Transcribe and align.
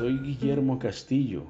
soy 0.00 0.16
Guillermo 0.16 0.78
Castillo. 0.78 1.42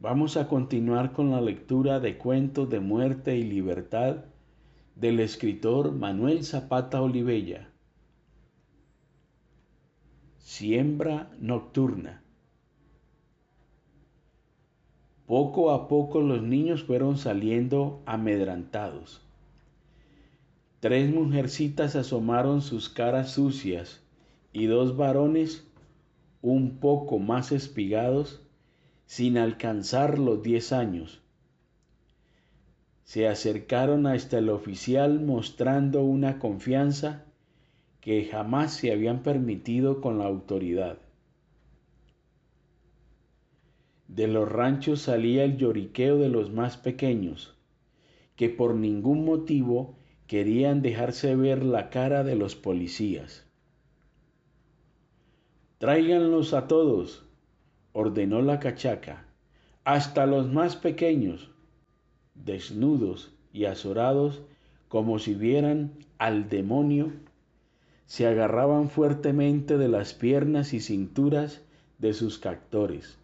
Vamos 0.00 0.38
a 0.38 0.48
continuar 0.48 1.12
con 1.12 1.30
la 1.30 1.42
lectura 1.42 2.00
de 2.00 2.16
Cuentos 2.16 2.70
de 2.70 2.80
Muerte 2.80 3.36
y 3.36 3.42
Libertad 3.42 4.24
del 4.96 5.20
escritor 5.20 5.92
Manuel 5.92 6.42
Zapata 6.42 7.02
Olivella. 7.02 7.68
Siembra 10.38 11.30
nocturna. 11.38 12.22
Poco 15.26 15.72
a 15.72 15.86
poco 15.86 16.22
los 16.22 16.42
niños 16.42 16.84
fueron 16.84 17.18
saliendo 17.18 18.00
amedrantados. 18.06 19.20
Tres 20.80 21.12
mujercitas 21.12 21.94
asomaron 21.94 22.62
sus 22.62 22.88
caras 22.88 23.32
sucias 23.32 24.02
y 24.54 24.64
dos 24.64 24.96
varones 24.96 25.67
un 26.42 26.78
poco 26.78 27.18
más 27.18 27.52
espigados 27.52 28.42
sin 29.06 29.38
alcanzar 29.38 30.18
los 30.18 30.42
diez 30.42 30.72
años. 30.72 31.22
Se 33.04 33.26
acercaron 33.26 34.06
hasta 34.06 34.38
el 34.38 34.50
oficial 34.50 35.20
mostrando 35.20 36.02
una 36.02 36.38
confianza 36.38 37.24
que 38.00 38.26
jamás 38.26 38.74
se 38.74 38.92
habían 38.92 39.22
permitido 39.22 40.00
con 40.00 40.18
la 40.18 40.26
autoridad. 40.26 40.98
De 44.08 44.26
los 44.26 44.48
ranchos 44.48 45.02
salía 45.02 45.44
el 45.44 45.56
lloriqueo 45.56 46.18
de 46.18 46.28
los 46.28 46.50
más 46.50 46.76
pequeños, 46.76 47.56
que 48.36 48.48
por 48.48 48.74
ningún 48.74 49.24
motivo 49.24 49.96
querían 50.26 50.82
dejarse 50.82 51.34
ver 51.34 51.64
la 51.64 51.90
cara 51.90 52.24
de 52.24 52.36
los 52.36 52.56
policías. 52.56 53.47
Tráiganlos 55.78 56.54
a 56.54 56.66
todos, 56.66 57.24
ordenó 57.92 58.42
la 58.42 58.58
cachaca, 58.58 59.26
hasta 59.84 60.26
los 60.26 60.52
más 60.52 60.74
pequeños, 60.74 61.50
desnudos 62.34 63.32
y 63.52 63.66
azorados 63.66 64.42
como 64.88 65.20
si 65.20 65.34
vieran 65.34 65.92
al 66.18 66.48
demonio, 66.48 67.12
se 68.06 68.26
agarraban 68.26 68.90
fuertemente 68.90 69.78
de 69.78 69.86
las 69.86 70.14
piernas 70.14 70.72
y 70.72 70.80
cinturas 70.80 71.62
de 71.98 72.12
sus 72.12 72.38
captores. 72.38 73.16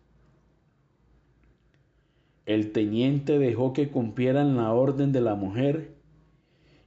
El 2.47 2.71
teniente 2.71 3.41
dejó 3.41 3.73
que 3.73 3.89
cumplieran 3.89 4.57
la 4.57 4.73
orden 4.73 5.11
de 5.11 5.23
la 5.23 5.35
mujer 5.35 5.95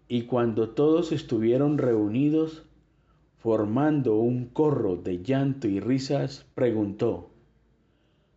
y 0.07 0.23
cuando 0.23 0.69
todos 0.69 1.11
estuvieron 1.11 1.77
reunidos, 1.77 2.66
formando 3.37 4.17
un 4.17 4.45
corro 4.45 4.95
de 4.95 5.21
llanto 5.21 5.67
y 5.67 5.79
risas, 5.79 6.45
preguntó, 6.55 7.29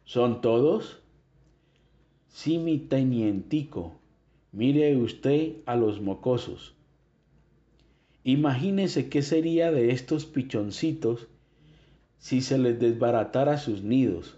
¿Son 0.05 0.41
todos? 0.41 1.03
Sí, 2.29 2.59
mi 2.59 2.79
tenientico, 2.79 4.01
mire 4.53 4.97
usted 4.97 5.57
a 5.67 5.77
los 5.77 6.01
mocosos. 6.01 6.75
Imagínese 8.25 9.09
qué 9.09 9.23
sería 9.23 9.73
de 9.73 9.93
estos 9.93 10.27
pichoncitos 10.27 11.29
si 12.19 12.43
se 12.43 12.59
les 12.59 12.79
desbaratara 12.79 13.57
sus 13.57 13.83
nidos. 13.83 14.37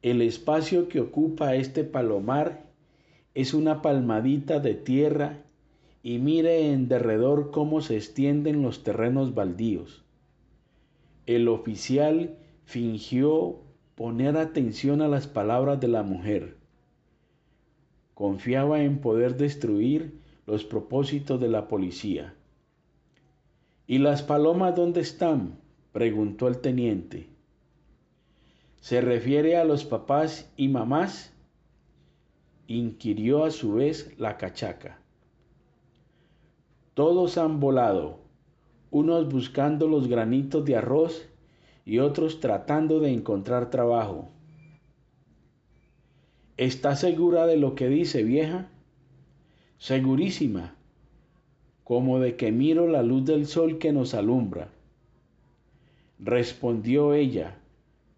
El 0.00 0.22
espacio 0.22 0.88
que 0.88 1.00
ocupa 1.00 1.54
este 1.54 1.84
palomar 1.84 2.66
es 3.34 3.52
una 3.52 3.82
palmadita 3.82 4.58
de 4.58 4.74
tierra 4.74 5.44
y 6.02 6.18
mire 6.18 6.72
en 6.72 6.88
derredor 6.88 7.50
cómo 7.50 7.80
se 7.80 7.96
extienden 7.96 8.62
los 8.62 8.82
terrenos 8.82 9.34
baldíos. 9.34 10.04
El 11.26 11.48
oficial 11.48 12.36
fingió 12.64 13.60
poner 13.94 14.36
atención 14.36 15.02
a 15.02 15.08
las 15.08 15.26
palabras 15.26 15.80
de 15.80 15.88
la 15.88 16.02
mujer. 16.02 16.56
Confiaba 18.14 18.82
en 18.82 19.00
poder 19.00 19.36
destruir 19.36 20.20
los 20.46 20.64
propósitos 20.64 21.40
de 21.40 21.48
la 21.48 21.68
policía. 21.68 22.34
¿Y 23.86 23.98
las 23.98 24.22
palomas 24.22 24.74
dónde 24.76 25.00
están? 25.00 25.58
preguntó 25.92 26.48
el 26.48 26.58
teniente. 26.58 27.28
¿Se 28.80 29.00
refiere 29.00 29.56
a 29.56 29.64
los 29.64 29.84
papás 29.84 30.52
y 30.56 30.68
mamás? 30.68 31.34
inquirió 32.66 33.44
a 33.44 33.50
su 33.50 33.74
vez 33.74 34.14
la 34.18 34.36
cachaca. 34.36 35.00
Todos 36.98 37.38
han 37.38 37.60
volado, 37.60 38.18
unos 38.90 39.28
buscando 39.28 39.86
los 39.86 40.08
granitos 40.08 40.64
de 40.64 40.74
arroz 40.74 41.28
y 41.84 42.00
otros 42.00 42.40
tratando 42.40 42.98
de 42.98 43.12
encontrar 43.12 43.70
trabajo. 43.70 44.30
¿Está 46.56 46.96
segura 46.96 47.46
de 47.46 47.56
lo 47.56 47.76
que 47.76 47.86
dice, 47.88 48.24
vieja? 48.24 48.68
Segurísima, 49.78 50.74
como 51.84 52.18
de 52.18 52.34
que 52.34 52.50
miro 52.50 52.88
la 52.88 53.04
luz 53.04 53.24
del 53.24 53.46
sol 53.46 53.78
que 53.78 53.92
nos 53.92 54.12
alumbra. 54.12 54.72
Respondió 56.18 57.14
ella, 57.14 57.60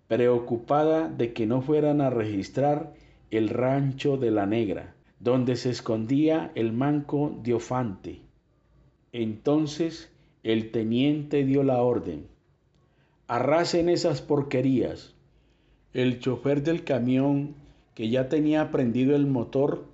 preocupada 0.09 1.11
de 1.11 1.35
que 1.35 1.47
no 1.47 1.61
fueran 1.61 2.01
a 2.01 2.09
registrar 2.09 2.95
el 3.31 3.51
rancho 3.51 4.17
de 4.17 4.31
la 4.31 4.47
negra, 4.47 4.95
donde 5.19 5.57
se 5.57 5.69
escondía 5.69 6.51
el 6.55 6.73
manco 6.73 7.39
Diofante. 7.43 8.30
Entonces 9.13 10.11
el 10.43 10.71
teniente 10.71 11.45
dio 11.45 11.63
la 11.65 11.83
orden. 11.83 12.27
Arrasen 13.27 13.89
esas 13.89 14.23
porquerías. 14.23 15.15
El 15.93 16.21
chofer 16.21 16.63
del 16.63 16.85
camión, 16.85 17.55
que 17.95 18.09
ya 18.09 18.29
tenía 18.29 18.71
prendido 18.71 19.17
el 19.17 19.27
motor, 19.27 19.85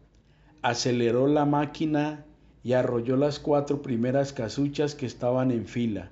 aceleró 0.61 1.27
la 1.27 1.47
máquina 1.47 2.25
y 2.63 2.75
arrolló 2.75 3.17
las 3.17 3.39
cuatro 3.39 3.81
primeras 3.81 4.33
casuchas 4.33 4.95
que 4.95 5.07
estaban 5.07 5.51
en 5.51 5.67
fila, 5.67 6.11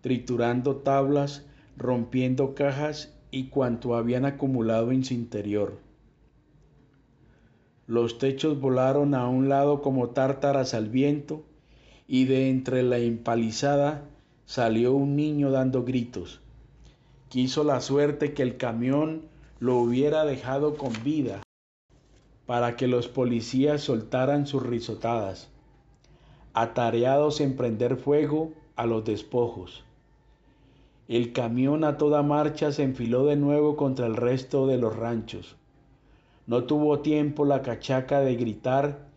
triturando 0.00 0.76
tablas, 0.76 1.46
rompiendo 1.76 2.54
cajas 2.54 3.18
y 3.30 3.48
cuanto 3.48 3.96
habían 3.96 4.24
acumulado 4.24 4.92
en 4.92 5.02
su 5.04 5.14
interior. 5.14 5.78
Los 7.86 8.18
techos 8.18 8.60
volaron 8.60 9.14
a 9.14 9.28
un 9.28 9.48
lado 9.48 9.82
como 9.82 10.10
tártaras 10.10 10.74
al 10.74 10.88
viento 10.88 11.44
y 12.12 12.24
de 12.24 12.50
entre 12.50 12.82
la 12.82 12.98
empalizada 12.98 14.02
salió 14.44 14.94
un 14.94 15.14
niño 15.14 15.52
dando 15.52 15.84
gritos. 15.84 16.40
Quiso 17.28 17.62
la 17.62 17.80
suerte 17.80 18.34
que 18.34 18.42
el 18.42 18.56
camión 18.56 19.22
lo 19.60 19.76
hubiera 19.76 20.24
dejado 20.24 20.76
con 20.76 20.92
vida 21.04 21.40
para 22.46 22.74
que 22.74 22.88
los 22.88 23.06
policías 23.06 23.82
soltaran 23.82 24.48
sus 24.48 24.64
risotadas, 24.64 25.50
atareados 26.52 27.40
en 27.40 27.54
prender 27.54 27.96
fuego 27.96 28.54
a 28.74 28.86
los 28.86 29.04
despojos. 29.04 29.84
El 31.06 31.32
camión 31.32 31.84
a 31.84 31.96
toda 31.96 32.24
marcha 32.24 32.72
se 32.72 32.82
enfiló 32.82 33.24
de 33.24 33.36
nuevo 33.36 33.76
contra 33.76 34.08
el 34.08 34.16
resto 34.16 34.66
de 34.66 34.78
los 34.78 34.96
ranchos. 34.96 35.54
No 36.48 36.64
tuvo 36.64 36.98
tiempo 36.98 37.44
la 37.44 37.62
cachaca 37.62 38.18
de 38.18 38.34
gritar 38.34 39.09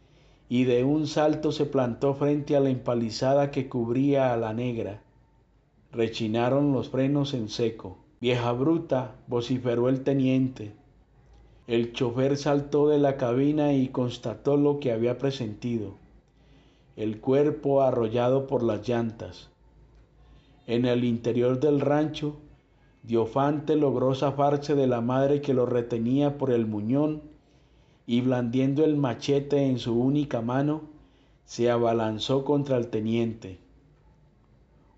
y 0.53 0.66
de 0.66 0.84
un 0.84 1.08
salto 1.08 1.52
se 1.52 1.66
plantó 1.66 2.14
frente 2.14 2.56
a 2.56 2.59
la 2.59 2.69
empalizada 2.69 3.50
que 3.50 3.68
cubría 3.68 4.31
a 4.31 4.38
la 4.38 4.53
negra. 4.53 5.02
Rechinaron 5.91 6.74
los 6.74 6.90
frenos 6.90 7.34
en 7.34 7.50
seco. 7.50 7.97
Vieja 8.22 8.52
bruta, 8.52 9.16
vociferó 9.25 9.90
el 9.90 10.03
teniente. 10.03 10.74
El 11.66 11.91
chofer 11.91 12.38
saltó 12.38 12.88
de 12.88 13.00
la 13.00 13.18
cabina 13.18 13.74
y 13.74 13.88
constató 13.88 14.56
lo 14.56 14.80
que 14.80 14.91
había 14.91 15.18
presentido. 15.18 15.96
El 16.96 17.20
cuerpo 17.20 17.81
arrollado 17.81 18.46
por 18.46 18.62
las 18.62 18.88
llantas. 18.88 19.50
En 20.67 20.85
el 20.85 21.03
interior 21.03 21.59
del 21.59 21.79
rancho, 21.79 22.35
Diofante 23.02 23.76
logró 23.76 24.14
zafarse 24.14 24.76
de 24.76 24.85
la 24.85 25.02
madre 25.02 25.41
que 25.41 25.56
lo 25.56 25.66
retenía 25.66 26.38
por 26.38 26.52
el 26.52 26.67
muñón 26.67 27.33
y 28.05 28.22
blandiendo 28.22 28.84
el 28.84 28.97
machete 28.97 29.66
en 29.66 29.79
su 29.79 30.00
única 30.00 30.41
mano, 30.41 30.82
se 31.46 31.70
abalanzó 31.70 32.44
contra 32.44 32.78
el 32.78 32.88
teniente. 32.88 33.59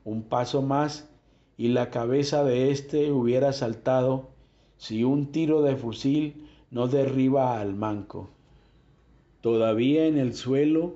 Un 0.03 0.23
paso 0.23 0.61
más 0.61 1.09
y 1.57 1.69
la 1.69 1.89
cabeza 1.89 2.43
de 2.43 2.71
éste 2.71 3.11
hubiera 3.11 3.53
saltado 3.53 4.29
si 4.77 5.03
un 5.03 5.31
tiro 5.31 5.61
de 5.61 5.75
fusil 5.75 6.47
no 6.71 6.87
derriba 6.87 7.59
al 7.59 7.75
manco. 7.75 8.29
Todavía 9.41 10.07
en 10.07 10.17
el 10.17 10.33
suelo 10.33 10.95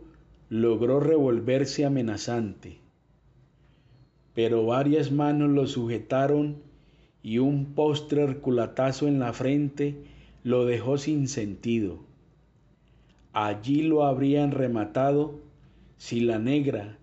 logró 0.49 0.99
revolverse 0.99 1.85
amenazante, 1.85 2.79
pero 4.33 4.65
varias 4.65 5.11
manos 5.11 5.49
lo 5.49 5.67
sujetaron 5.67 6.57
y 7.21 7.37
un 7.37 7.73
postre 7.75 8.37
culatazo 8.37 9.07
en 9.07 9.19
la 9.19 9.33
frente 9.33 10.03
lo 10.43 10.65
dejó 10.65 10.97
sin 10.97 11.27
sentido. 11.27 11.99
Allí 13.33 13.83
lo 13.83 14.05
habrían 14.05 14.51
rematado 14.51 15.39
si 15.97 16.21
la 16.21 16.39
negra, 16.39 16.97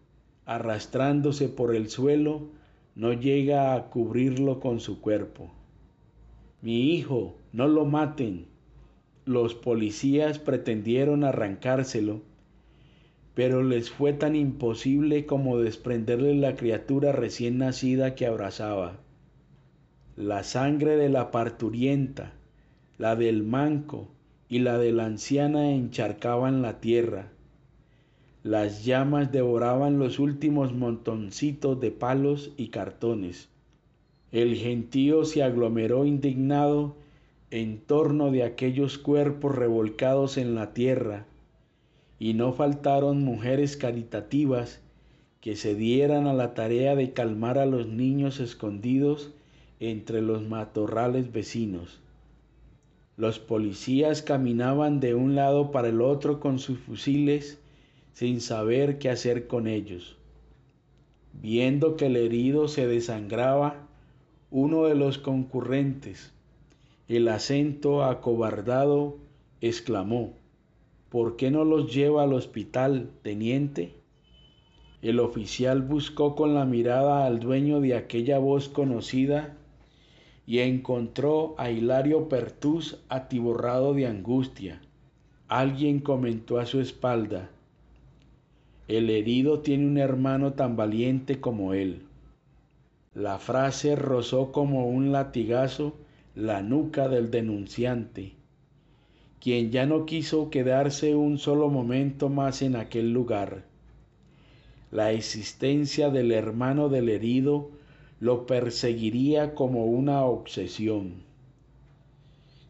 arrastrándose 0.46 1.48
por 1.48 1.74
el 1.74 1.90
suelo, 1.90 2.48
no 2.94 3.12
llega 3.12 3.74
a 3.74 3.90
cubrirlo 3.90 4.58
con 4.58 4.80
su 4.80 5.00
cuerpo. 5.02 5.52
Mi 6.62 6.94
hijo, 6.94 7.36
no 7.52 7.68
lo 7.68 7.84
maten. 7.84 8.46
Los 9.26 9.54
policías 9.54 10.38
pretendieron 10.38 11.24
arrancárselo, 11.24 12.22
pero 13.34 13.62
les 13.62 13.90
fue 13.90 14.14
tan 14.14 14.34
imposible 14.34 15.26
como 15.26 15.58
desprenderle 15.58 16.34
la 16.34 16.56
criatura 16.56 17.12
recién 17.12 17.58
nacida 17.58 18.14
que 18.14 18.24
abrazaba. 18.26 18.98
La 20.16 20.42
sangre 20.42 20.96
de 20.96 21.10
la 21.10 21.30
parturienta, 21.30 22.32
la 22.98 23.16
del 23.16 23.42
manco 23.42 24.08
y 24.48 24.60
la 24.60 24.78
de 24.78 24.92
la 24.92 25.06
anciana 25.06 25.70
encharcaban 25.70 26.62
la 26.62 26.80
tierra. 26.80 27.32
Las 28.42 28.84
llamas 28.84 29.32
devoraban 29.32 29.98
los 29.98 30.18
últimos 30.18 30.72
montoncitos 30.72 31.80
de 31.80 31.90
palos 31.90 32.52
y 32.56 32.68
cartones. 32.68 33.48
El 34.32 34.56
gentío 34.56 35.24
se 35.24 35.42
aglomeró 35.42 36.04
indignado 36.04 36.96
en 37.50 37.78
torno 37.80 38.30
de 38.30 38.44
aquellos 38.44 38.98
cuerpos 38.98 39.54
revolcados 39.54 40.36
en 40.36 40.54
la 40.54 40.72
tierra, 40.74 41.26
y 42.18 42.34
no 42.34 42.52
faltaron 42.52 43.22
mujeres 43.22 43.76
caritativas 43.76 44.80
que 45.40 45.54
se 45.54 45.74
dieran 45.74 46.26
a 46.26 46.32
la 46.32 46.54
tarea 46.54 46.96
de 46.96 47.12
calmar 47.12 47.58
a 47.58 47.66
los 47.66 47.86
niños 47.86 48.40
escondidos 48.40 49.32
entre 49.80 50.22
los 50.22 50.42
matorrales 50.42 51.30
vecinos. 51.32 52.00
Los 53.16 53.38
policías 53.38 54.20
caminaban 54.20 55.00
de 55.00 55.14
un 55.14 55.34
lado 55.34 55.70
para 55.70 55.88
el 55.88 56.02
otro 56.02 56.38
con 56.38 56.58
sus 56.58 56.78
fusiles 56.78 57.58
sin 58.12 58.42
saber 58.42 58.98
qué 58.98 59.08
hacer 59.08 59.46
con 59.46 59.66
ellos. 59.66 60.16
Viendo 61.32 61.96
que 61.96 62.06
el 62.06 62.16
herido 62.16 62.68
se 62.68 62.86
desangraba, 62.86 63.86
uno 64.50 64.84
de 64.84 64.94
los 64.94 65.18
concurrentes, 65.18 66.32
el 67.08 67.28
acento 67.28 68.04
acobardado, 68.04 69.18
exclamó, 69.60 70.34
¿Por 71.08 71.36
qué 71.36 71.50
no 71.50 71.64
los 71.64 71.94
lleva 71.94 72.22
al 72.22 72.32
hospital, 72.32 73.10
teniente? 73.22 73.94
El 75.02 75.20
oficial 75.20 75.82
buscó 75.82 76.34
con 76.34 76.54
la 76.54 76.64
mirada 76.64 77.26
al 77.26 77.38
dueño 77.38 77.80
de 77.80 77.94
aquella 77.94 78.38
voz 78.38 78.68
conocida 78.68 79.56
y 80.46 80.60
encontró 80.60 81.54
a 81.58 81.70
Hilario 81.70 82.28
Pertús 82.28 82.98
atiborrado 83.08 83.94
de 83.94 84.06
angustia. 84.06 84.80
Alguien 85.48 86.00
comentó 86.00 86.58
a 86.58 86.66
su 86.66 86.80
espalda, 86.80 87.50
el 88.88 89.10
herido 89.10 89.60
tiene 89.60 89.86
un 89.86 89.98
hermano 89.98 90.52
tan 90.52 90.76
valiente 90.76 91.40
como 91.40 91.74
él. 91.74 92.02
La 93.14 93.38
frase 93.38 93.96
rozó 93.96 94.52
como 94.52 94.86
un 94.86 95.10
latigazo 95.10 95.94
la 96.36 96.62
nuca 96.62 97.08
del 97.08 97.30
denunciante 97.30 98.36
quien 99.46 99.70
ya 99.70 99.86
no 99.86 100.06
quiso 100.06 100.50
quedarse 100.50 101.14
un 101.14 101.38
solo 101.38 101.68
momento 101.68 102.28
más 102.28 102.62
en 102.62 102.74
aquel 102.74 103.12
lugar. 103.12 103.62
La 104.90 105.12
existencia 105.12 106.10
del 106.10 106.32
hermano 106.32 106.88
del 106.88 107.08
herido 107.08 107.70
lo 108.20 108.46
perseguiría 108.46 109.54
como 109.54 109.86
una 109.86 110.24
obsesión. 110.24 111.24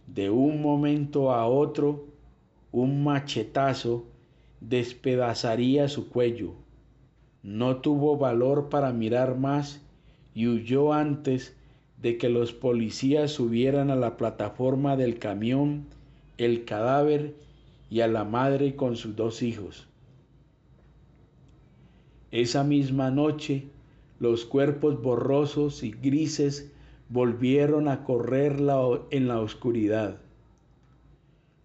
De 0.06 0.30
un 0.30 0.62
momento 0.62 1.32
a 1.32 1.46
otro, 1.46 2.06
un 2.72 3.04
machetazo 3.04 4.04
despedazaría 4.60 5.88
su 5.88 6.08
cuello. 6.08 6.54
No 7.42 7.76
tuvo 7.76 8.16
valor 8.16 8.68
para 8.68 8.92
mirar 8.92 9.36
más 9.36 9.80
y 10.34 10.48
huyó 10.48 10.92
antes 10.92 11.56
de 12.02 12.18
que 12.18 12.28
los 12.28 12.52
policías 12.52 13.30
subieran 13.30 13.90
a 13.90 13.96
la 13.96 14.16
plataforma 14.16 14.96
del 14.96 15.18
camión 15.18 15.86
el 16.38 16.64
cadáver 16.64 17.34
y 17.88 18.00
a 18.00 18.08
la 18.08 18.24
madre 18.24 18.76
con 18.76 18.96
sus 18.96 19.16
dos 19.16 19.42
hijos. 19.42 19.86
Esa 22.30 22.64
misma 22.64 23.10
noche 23.10 23.68
los 24.18 24.44
cuerpos 24.44 25.02
borrosos 25.02 25.82
y 25.82 25.90
grises 25.90 26.72
volvieron 27.08 27.88
a 27.88 28.04
correr 28.04 28.56
en 29.10 29.28
la 29.28 29.40
oscuridad. 29.40 30.18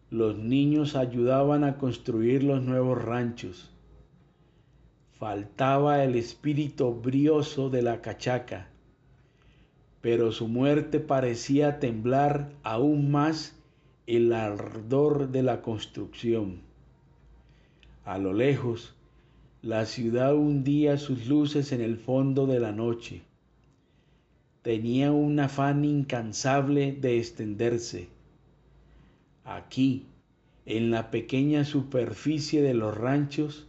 Los 0.09 0.37
niños 0.37 0.95
ayudaban 0.95 1.63
a 1.63 1.77
construir 1.77 2.43
los 2.43 2.61
nuevos 2.61 3.01
ranchos. 3.01 3.71
Faltaba 5.17 6.03
el 6.03 6.15
espíritu 6.15 6.93
brioso 6.93 7.69
de 7.69 7.81
la 7.81 8.01
cachaca, 8.01 8.67
pero 10.01 10.31
su 10.31 10.47
muerte 10.47 10.99
parecía 10.99 11.79
temblar 11.79 12.51
aún 12.63 13.11
más 13.11 13.55
el 14.07 14.33
ardor 14.33 15.29
de 15.29 15.43
la 15.43 15.61
construcción. 15.61 16.61
A 18.03 18.17
lo 18.17 18.33
lejos, 18.33 18.95
la 19.61 19.85
ciudad 19.85 20.35
hundía 20.35 20.97
sus 20.97 21.27
luces 21.27 21.71
en 21.71 21.81
el 21.81 21.97
fondo 21.97 22.47
de 22.47 22.59
la 22.59 22.71
noche. 22.71 23.21
Tenía 24.61 25.11
un 25.11 25.39
afán 25.39 25.85
incansable 25.85 26.91
de 26.93 27.19
extenderse. 27.19 28.09
Aquí, 29.43 30.05
en 30.65 30.91
la 30.91 31.11
pequeña 31.11 31.63
superficie 31.63 32.61
de 32.61 32.73
los 32.73 32.95
ranchos, 32.97 33.67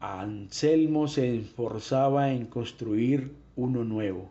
Anselmo 0.00 1.08
se 1.08 1.36
esforzaba 1.36 2.32
en 2.32 2.46
construir 2.46 3.32
uno 3.56 3.84
nuevo. 3.84 4.30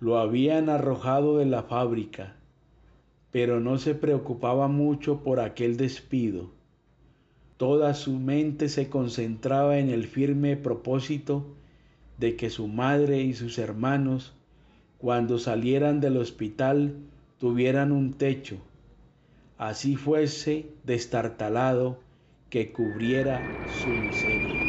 Lo 0.00 0.18
habían 0.18 0.68
arrojado 0.68 1.38
de 1.38 1.46
la 1.46 1.62
fábrica 1.62 2.36
pero 3.30 3.60
no 3.60 3.78
se 3.78 3.94
preocupaba 3.94 4.68
mucho 4.68 5.22
por 5.22 5.40
aquel 5.40 5.76
despido. 5.76 6.50
Toda 7.60 7.92
su 7.92 8.14
mente 8.14 8.70
se 8.70 8.88
concentraba 8.88 9.76
en 9.76 9.90
el 9.90 10.06
firme 10.06 10.56
propósito 10.56 11.44
de 12.16 12.34
que 12.34 12.48
su 12.48 12.68
madre 12.68 13.20
y 13.20 13.34
sus 13.34 13.58
hermanos, 13.58 14.32
cuando 14.96 15.38
salieran 15.38 16.00
del 16.00 16.16
hospital, 16.16 16.94
tuvieran 17.38 17.92
un 17.92 18.14
techo, 18.14 18.56
así 19.58 19.96
fuese 19.96 20.70
destartalado, 20.84 21.98
que 22.48 22.72
cubriera 22.72 23.52
su 23.66 23.94
miseria. 23.94 24.59